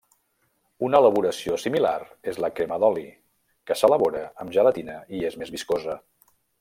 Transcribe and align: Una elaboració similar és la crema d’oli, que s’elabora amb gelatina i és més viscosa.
Una 0.85 1.01
elaboració 1.03 1.57
similar 1.63 1.91
és 2.31 2.39
la 2.45 2.49
crema 2.61 2.79
d’oli, 2.85 3.05
que 3.71 3.77
s’elabora 3.83 4.25
amb 4.45 4.57
gelatina 4.57 4.97
i 5.19 5.23
és 5.31 5.39
més 5.43 5.53
viscosa. 5.59 6.01